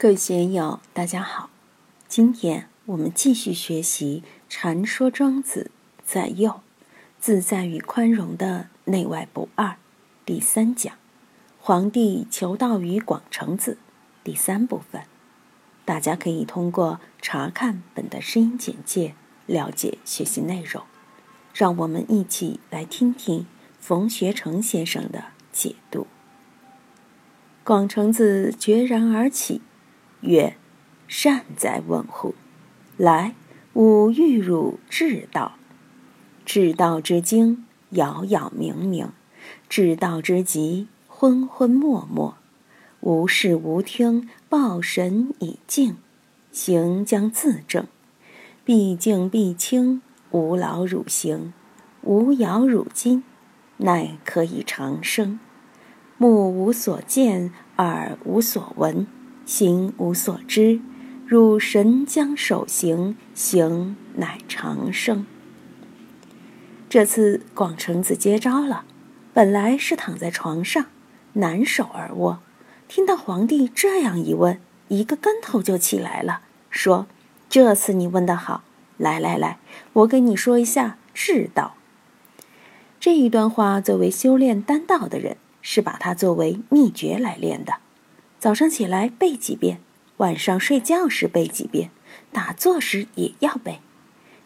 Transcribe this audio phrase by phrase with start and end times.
[0.00, 1.50] 各位学友，大家好。
[2.06, 5.72] 今天我们继续学习《禅说庄子
[6.04, 6.60] 在右
[7.18, 9.66] 自在与宽容的内外不二》
[10.24, 10.94] 第三讲
[11.58, 13.76] “皇帝求道于广成子”
[14.22, 15.02] 第三部分。
[15.84, 20.84] 大家可以通过查看本的声音简介了解学习内容。
[21.52, 23.46] 让我们一起来听听
[23.80, 26.06] 冯学成先生的解读。
[27.64, 29.60] 广成子决然而起。
[30.20, 30.56] 曰
[31.06, 32.34] ：“善哉问乎！
[32.96, 33.34] 来，
[33.74, 35.52] 吾欲汝至道。
[36.44, 39.08] 至道之精，杳杳冥冥；
[39.68, 42.36] 至道之极，昏昏默默。
[43.00, 45.96] 无视无听，抱神以静，
[46.50, 47.86] 行将自正。
[48.64, 51.52] 必静必清，无劳汝行，
[52.02, 53.22] 无摇汝筋，
[53.76, 55.38] 乃可以长生。
[56.16, 59.06] 目无所见，耳无所闻。”
[59.48, 60.78] 行无所知，
[61.26, 65.24] 汝神将守行，行乃长生。
[66.90, 68.84] 这次广成子接招了，
[69.32, 70.84] 本来是躺在床上，
[71.32, 72.40] 难手而卧，
[72.88, 77.06] 听到皇帝这样一问，一个跟头就起来了，说
[77.48, 78.64] ：“这次你问得好，
[78.98, 79.58] 来来来，
[79.94, 81.74] 我给你说一下智道。”
[83.00, 87.76] 这一段话，作为修炼丹道的人，是把它作为秘诀来练的。
[88.38, 89.80] 早上起来背几遍，
[90.18, 91.90] 晚上睡觉时背几遍，
[92.30, 93.80] 打坐时也要背。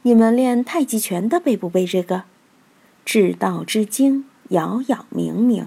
[0.02, 2.24] 你们练太极拳的背不背这个？
[3.04, 5.66] 至道之精，杳杳冥冥。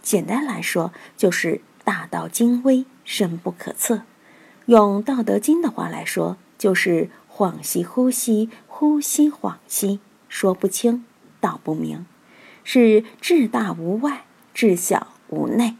[0.00, 4.02] 简单来说，就是大道精微，深不可测。
[4.66, 11.04] 用《道德经》的话来说，就是恍兮惚兮，惚兮恍兮，说不清，
[11.40, 12.06] 道不明，
[12.62, 15.74] 是至大无外，至小无内。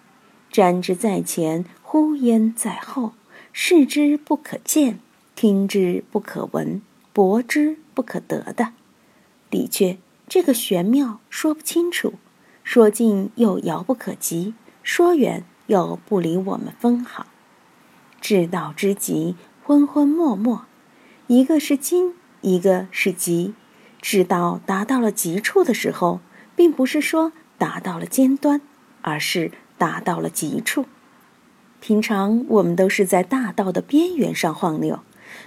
[0.53, 3.13] 瞻之在前，呼焉在后；
[3.53, 4.99] 视之不可见，
[5.37, 8.73] 听之不可闻，博之不可得的。
[9.49, 12.15] 的确，这个玄妙说不清楚，
[12.65, 17.27] 说近又遥不可及，说远又不离我们分毫。
[18.21, 20.67] 至道之极，昏昏默默，
[21.29, 23.55] 一个是精，一个是极。
[24.03, 26.21] 至道达到了极处的时候，
[26.57, 28.61] 并不是说达到了尖端，
[29.03, 29.53] 而是。
[29.81, 30.85] 达到了极处，
[31.81, 35.01] 平常我们都是在大道的边缘上晃悠。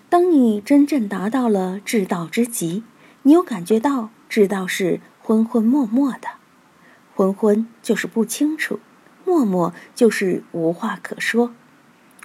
[0.09, 2.83] 当你真正达到了至道之极，
[3.21, 6.29] 你又感觉到至道是昏昏默默的。
[7.13, 8.79] 昏昏就是不清楚，
[9.23, 11.53] 默默就是无话可说。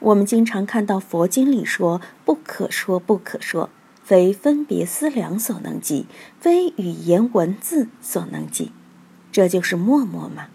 [0.01, 3.69] 我们经常看到佛经里说“不可说，不可说”，
[4.03, 6.07] 非分别思量所能及，
[6.41, 8.73] 非语言文字所能及，
[9.31, 10.47] 这就是默默吗？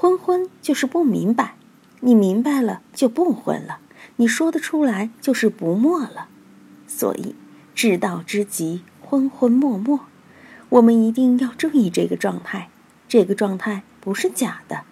[0.00, 1.56] 昏昏就是不明白，
[2.02, 3.80] 你明白了就不昏了，
[4.14, 6.28] 你说得出来就是不默了。
[6.86, 7.34] 所以，
[7.74, 10.02] 至道之极，昏昏默默，
[10.68, 12.70] 我们一定要注意这个状态。
[13.08, 14.84] 这个状态不是假的，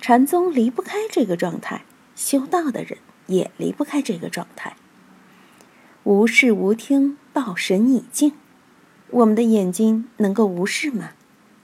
[0.00, 1.84] 禅宗离不开这个状态，
[2.14, 2.96] 修道的人
[3.26, 4.74] 也离不开这个状态。
[6.04, 8.32] 无视无听，抱神已静。
[9.10, 11.10] 我们的眼睛能够无视吗？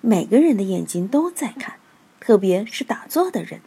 [0.02, 1.76] 每个人的眼睛都在看。
[2.22, 3.60] 特别是打坐的人，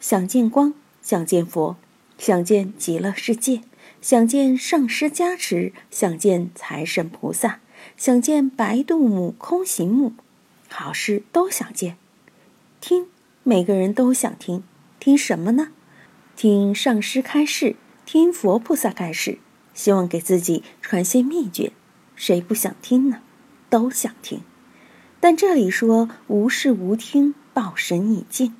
[0.00, 1.76] 想见光，想见佛，
[2.18, 3.60] 想见极乐世界，
[4.00, 7.60] 想见上师加持，想见财神菩萨，
[7.96, 10.14] 想见白度母、空行母，
[10.68, 11.96] 好事都想见。
[12.80, 13.06] 听，
[13.44, 14.64] 每个人都想听，
[14.98, 15.68] 听什么呢？
[16.34, 19.38] 听上师开示，听佛菩萨开示，
[19.72, 21.70] 希望给自己传些秘诀。
[22.16, 23.20] 谁不想听呢？
[23.68, 24.42] 都想听。
[25.20, 27.36] 但这里说无事无听。
[27.52, 28.54] 抱神以静，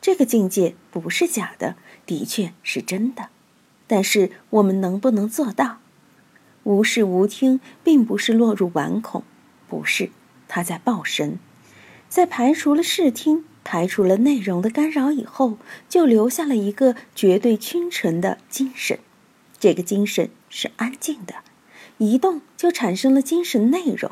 [0.00, 3.28] 这个境界不是假的，的确是真的。
[3.86, 5.78] 但是我们能不能做到？
[6.64, 9.22] 无视无听，并不是落入顽孔，
[9.68, 10.10] 不是
[10.48, 11.38] 他在抱神，
[12.08, 15.58] 在排除了视听、排除了内容的干扰以后，
[15.88, 18.98] 就留下了一个绝对清纯的精神。
[19.60, 21.36] 这个精神是安静的，
[21.98, 24.10] 一动就产生了精神内容，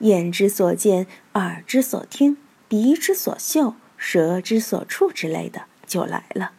[0.00, 2.36] 眼之所见，耳之所听。
[2.72, 6.52] 鼻之所嗅，舌之所触之类的就来了，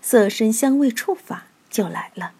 [0.00, 2.32] 色声香味触法就来了。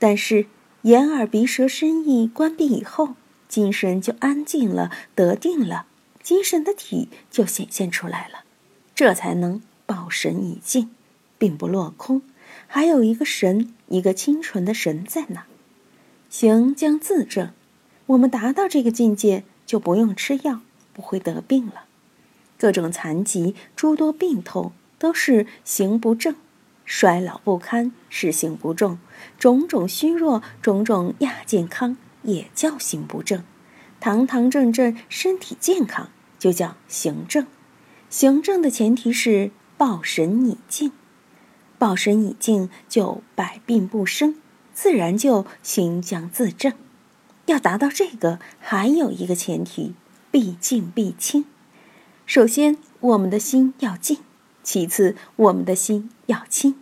[0.00, 0.46] 但是
[0.82, 3.14] 眼耳鼻舌身意关闭以后，
[3.48, 5.86] 精神就安静了，得定了，
[6.20, 8.42] 精神的体就显现出来了，
[8.92, 10.90] 这才能抱神以静，
[11.38, 12.22] 并不落空，
[12.66, 15.44] 还有一个神，一个清纯的神在那。
[16.28, 17.52] 行将自证，
[18.06, 20.62] 我们达到这个境界，就不用吃药，
[20.92, 21.84] 不会得病了。
[22.58, 26.34] 各种残疾、诸多病痛，都是行不正，
[26.84, 28.98] 衰老不堪，视行不重，
[29.38, 33.44] 种种虚弱，种种亚健康，也叫行不正。
[34.00, 37.46] 堂堂正正，身体健康，就叫行正。
[38.10, 40.92] 行正的前提是抱神以静，
[41.78, 44.36] 抱神以静就百病不生，
[44.72, 46.72] 自然就行将自正。
[47.46, 49.94] 要达到这个，还有一个前提：
[50.30, 51.44] 必静必清。
[52.28, 54.18] 首先，我们的心要静；
[54.62, 56.74] 其次，我们的心要清。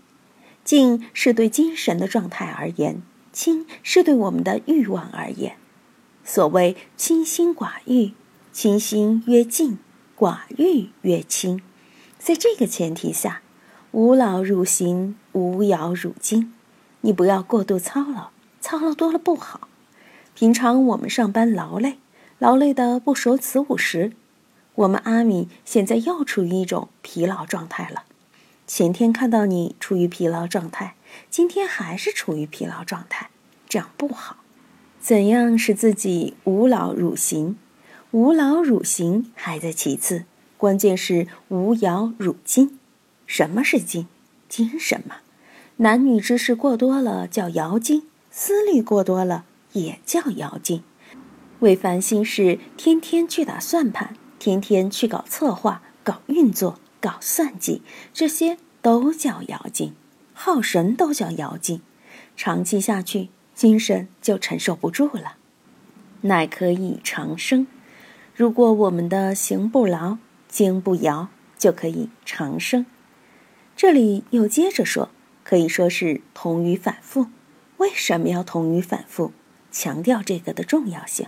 [0.65, 3.01] 静是对精神的状态而言，
[3.33, 5.57] 清是对我们的欲望而言。
[6.25, 8.11] 所谓清心寡欲，
[8.51, 9.79] 清心曰静，
[10.19, 11.63] 寡欲曰清。
[12.19, 13.41] 在这个前提下，
[13.93, 16.53] 无劳入心，无扰入精。
[17.03, 19.69] 你不要过度操劳，操劳多了不好。
[20.35, 21.99] 平常我们上班劳累，
[22.41, 24.11] 劳累的不守此五时。
[24.77, 28.05] 我们阿米现在又处于一种疲劳状态了。
[28.67, 30.97] 前天看到你处于疲劳状态，
[31.31, 33.31] 今天还是处于疲劳状态，
[33.69, 34.37] 这样不好。
[35.01, 37.57] 怎样使自己无劳汝行？
[38.11, 40.25] 无劳汝行还在其次，
[40.59, 42.79] 关键是无摇辱精。
[43.25, 44.07] 什么是精？
[44.49, 45.17] 精神嘛。
[45.77, 50.83] 男女之事过多了叫摇精，思虑过多了也叫摇精。
[51.61, 54.17] 为烦心事，天天去打算盘。
[54.47, 57.83] 天天去搞策划、搞运作、搞算计，
[58.15, 59.97] 这些都叫妖精，
[60.35, 61.83] 耗神都叫妖精，
[62.37, 65.35] 长期下去，精神就承受不住了。
[66.21, 67.67] 乃可以长生。
[68.37, 71.27] 如果我们的行不劳，精不摇，
[71.59, 72.87] 就可以长生。
[73.75, 75.09] 这里又接着说，
[75.43, 77.27] 可以说是同于反复。
[77.79, 79.33] 为什么要同于反复？
[79.73, 81.27] 强调这个的重要性。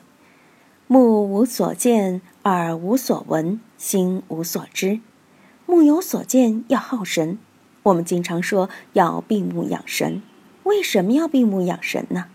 [0.90, 5.00] 目无所见，耳无所闻，心无所知。
[5.66, 7.38] 目有所见要耗神，
[7.82, 10.22] 我们经常说要闭目养神。
[10.62, 12.28] 为什么要闭目养神呢？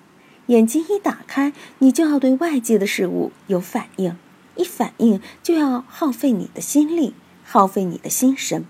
[0.46, 4.16] 眼睛一打开，你就要对外界的事物有反应，
[4.56, 8.66] 一反应就要耗费你的心力，耗费你的心神。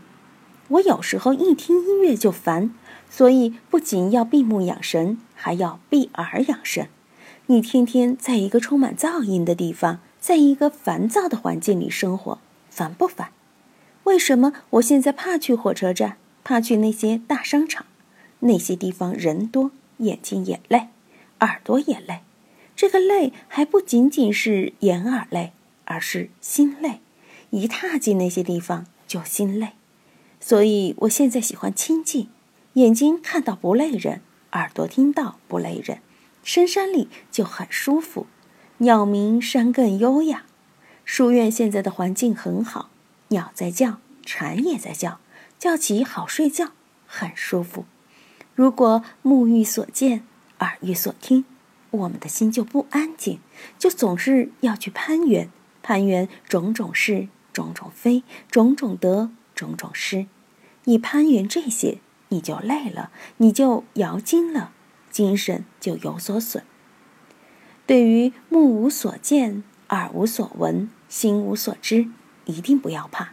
[0.70, 2.74] 我有时候一听音乐就烦，
[3.10, 6.88] 所以不仅要闭目养神，还要闭耳养神。
[7.48, 13.31] 你天天在一个充满噪音的地方，在一个烦躁的环境里生活，烦不烦？
[14.06, 17.86] 为什么我现在怕去火车站，怕去那些大商场？
[18.40, 20.88] 那些地方人多，眼睛也累，
[21.42, 22.22] 耳朵也累。
[22.78, 25.51] 这个累还不仅仅是眼耳累，
[25.84, 27.01] 而是心累。
[27.50, 29.74] 一踏进那些地方就心累。
[30.39, 32.30] 所以我现在喜欢清静，
[32.74, 34.22] 眼睛看到不累人，
[34.54, 36.00] 耳朵听到不累人。
[36.44, 38.28] 深山里就很舒服，
[38.80, 40.44] 鸟鸣山更优雅。
[41.06, 42.90] 书院现在的环境很好，
[43.30, 45.19] 鸟在叫，蝉也在叫，
[45.57, 46.72] 叫起好睡觉，
[47.07, 47.86] 很舒服。
[48.56, 50.25] 如果目欲所见，
[50.60, 51.45] 耳欲所听，
[51.92, 53.39] 我们的心就不安静，
[53.80, 55.50] 就总是要去攀援，
[55.81, 60.28] 攀援种种是，种种非，种种得，种种失。
[60.84, 64.74] 你攀援这些，你就累了，你就摇精了。
[65.13, 66.65] 精神就有所损。
[67.86, 72.10] 对于目无所见、耳无所闻、心无所知，
[72.45, 73.30] 一定不要怕。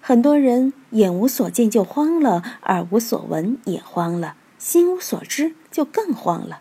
[0.00, 6.60] 很多人眼无所见就慌了，耳无所闻也慌了，心无所知就更慌了。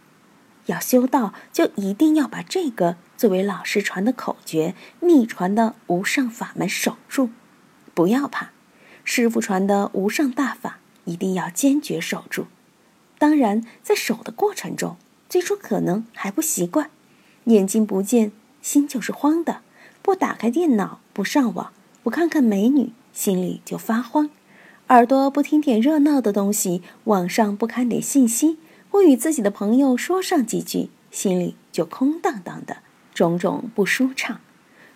[0.67, 7.31] 要修道，就一定要把这个作为老师传的口诀、秘传的无上法门守住。
[7.93, 8.51] 不要怕，
[9.03, 12.47] 师傅传的无上大法，一定要坚决守住。
[13.23, 14.97] 当然，在守的过程中，
[15.29, 16.89] 最初可能还不习惯，
[17.45, 19.61] 眼睛不见，心就是慌的；
[20.01, 21.71] 不打开电脑，不上网，
[22.03, 24.27] 不看看美女，心里就发慌；
[24.89, 28.57] 耳朵不听点热闹的东西，网上不看点信息，
[28.91, 32.79] 不与自己的朋友说上几句，心里就空荡荡的，
[33.13, 34.41] 种种不舒畅。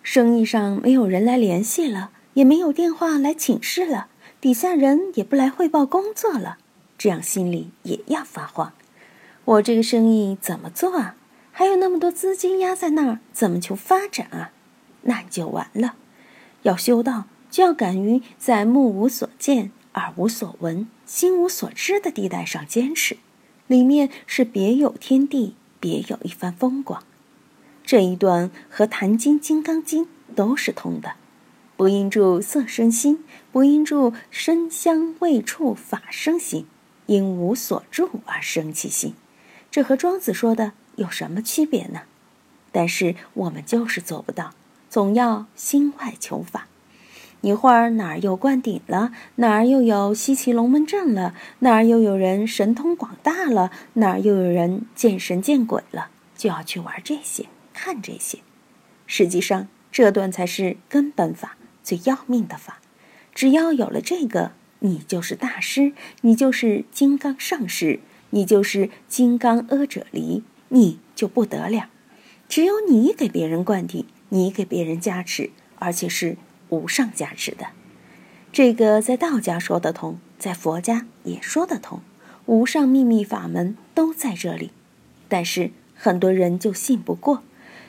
[0.03, 4.07] 生意上没有人来联系了，也没有电话来请示了，
[4.41, 6.57] 底下人也不来汇报工作了。
[6.97, 8.73] 这样心里也要发慌，
[9.45, 11.15] 我这个生意怎么做啊？
[11.51, 14.51] 还有那么多资金压在那儿，怎么求发展啊？
[15.03, 15.95] 那就完了。
[16.63, 23.17] 要修道，就要敢于在目无所见、耳无所闻、心无所知的地带上坚持，
[23.67, 27.03] 里面是别有天地，别有一番风光。
[27.83, 31.13] 这一段和《坛经》《金刚经》都是通的。
[31.77, 36.65] 不应住色生心，不应住声香味触法生心。
[37.07, 39.15] 因无所住而生其心，
[39.71, 42.03] 这和庄子说的有什么区别呢？
[42.71, 44.51] 但是我们就是做不到，
[44.89, 46.67] 总要心外求法。
[47.41, 58.39] 一会儿哪儿又灌顶了，哪儿又有西奇龙门阵了，哪儿又有人神通广大了，哪儿又有人见神见鬼了，就要去玩这些，看这些。
[59.05, 62.79] 实际上，这段才是根本法，最要命的法。
[63.33, 71.89] 只要有了这个，你就是大师，你就是金刚上师，你就是金刚阿者离，你就不得了。
[72.47, 76.37] 只有你给别人灌顶，你给别人加持，而且是
[76.69, 77.67] 无上加持的。
[78.51, 82.01] 这个在道家说得通，在佛家也说得通。
[82.45, 84.71] 无上秘密法门都在这里，
[85.27, 87.43] 但是很多人就信不过。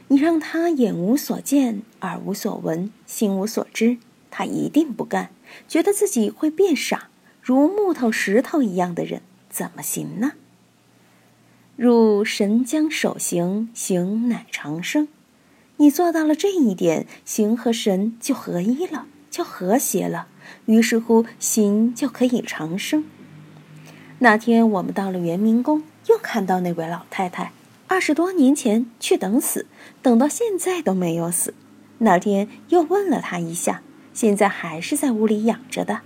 [0.08, 3.98] 你让他眼无所见，耳无所闻，心无所知，
[4.30, 5.30] 他一定不干，
[5.66, 7.08] 觉得自己会变傻，
[7.42, 10.32] 如木头石头一样的人怎么行呢？
[11.76, 15.08] 入神将守行，行乃长生。
[15.76, 20.26] 你做到了这一点，行和神就合一了，就和谐了。
[20.66, 23.04] 于是乎，行就可以长生。
[24.18, 27.52] 那天我们到了圆明宫，又看到那位老太太，
[27.86, 29.66] 二十多年前去等死，
[30.02, 31.54] 等到现在都没有死。
[31.98, 33.82] 那天又问了她一下，
[34.18, 36.00] 现在还是在屋里养着的。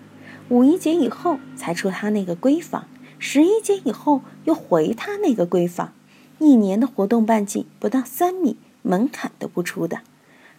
[0.50, 2.86] 五一节以后才出他那个闺房。
[3.18, 5.94] 十一节以后又回他那个闺房，
[6.38, 10.02] 一年的活动半径不到三米，门槛都不出的，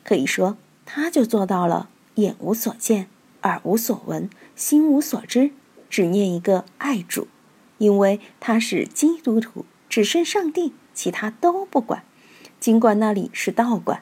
[0.04, 3.06] 可以说他就做到了眼无所见，
[3.44, 5.52] 耳无所闻，心无所知，
[5.92, 7.28] 只念一个爱主，
[7.78, 12.04] 因为他是基督徒，只剩上帝，其他都不管。
[12.60, 14.00] 尽管那里是道观，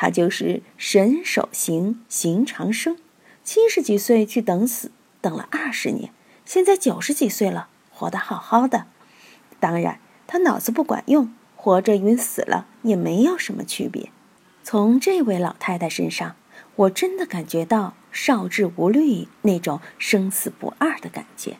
[0.00, 2.96] 他就是神手行行长生，
[3.44, 4.90] 七十几岁去等死，
[5.20, 6.10] 等了二十年，
[6.46, 7.68] 现在九十几岁了。
[7.90, 8.86] 活得好好的，
[9.58, 14.10] 当然他脑子不管用，活着与死了也没有什么区别。
[14.62, 16.34] 从这位老太太身上，
[16.76, 21.58] 我真的感觉到少智无虑那种生死不二的感觉。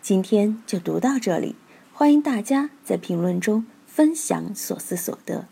[0.00, 1.54] 今天就读到这里，
[1.92, 5.48] 欢迎大家在评论中分享所思所得。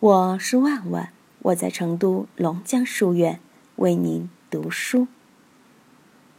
[0.00, 3.38] 我是万万，我在成都龙江书院
[3.76, 5.08] 为您读书。